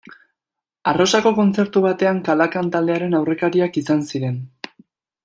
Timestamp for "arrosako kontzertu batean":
0.91-2.23